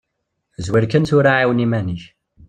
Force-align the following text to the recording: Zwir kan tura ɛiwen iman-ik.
Zwir 0.65 0.85
kan 0.91 1.03
tura 1.07 1.31
ɛiwen 1.39 1.63
iman-ik. 1.65 2.03